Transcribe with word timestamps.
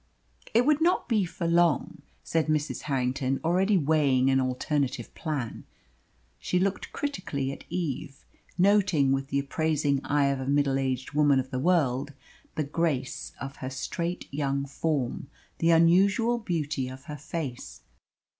"It 0.55 0.65
would 0.65 0.81
not 0.81 1.07
be 1.07 1.25
for 1.25 1.45
long," 1.47 2.01
said 2.23 2.47
Mrs. 2.47 2.81
Harrington, 2.89 3.39
already 3.43 3.77
weighing 3.77 4.31
an 4.31 4.39
alternative 4.41 5.13
plan. 5.13 5.63
She 6.39 6.57
looked 6.57 6.91
critically 6.91 7.51
at 7.51 7.65
Eve, 7.69 8.25
noting, 8.57 9.11
with 9.11 9.27
the 9.27 9.37
appraising 9.37 10.03
eye 10.03 10.29
of 10.29 10.39
a 10.39 10.47
middle 10.47 10.79
aged 10.79 11.11
woman 11.13 11.39
of 11.39 11.51
the 11.51 11.59
world, 11.59 12.13
the 12.55 12.63
grace 12.63 13.33
of 13.39 13.57
her 13.57 13.69
straight 13.69 14.27
young 14.33 14.65
form, 14.65 15.27
the 15.59 15.69
unusual 15.69 16.39
beauty 16.39 16.87
of 16.89 17.03
her 17.03 17.17
face. 17.17 17.81